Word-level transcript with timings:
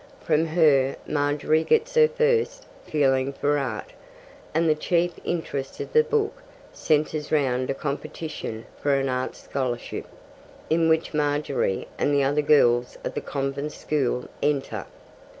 From 0.19 0.47
her 0.47 0.95
Margery 1.05 1.63
gets 1.63 1.93
her 1.93 2.07
first 2.07 2.65
feeling 2.87 3.31
for 3.33 3.59
art, 3.59 3.93
and 4.51 4.67
the 4.67 4.73
chief 4.73 5.13
interest 5.23 5.79
of 5.79 5.93
the 5.93 6.03
book 6.03 6.41
centres 6.73 7.31
round 7.31 7.69
a 7.69 7.75
competition 7.75 8.65
for 8.81 8.95
an 8.95 9.09
art 9.09 9.35
scholarship, 9.35 10.07
into 10.71 10.89
which 10.89 11.13
Margery 11.13 11.87
and 11.99 12.11
the 12.15 12.23
other 12.23 12.41
girls 12.41 12.97
of 13.03 13.13
the 13.13 13.21
convent 13.21 13.73
school 13.73 14.27
enter. 14.41 14.87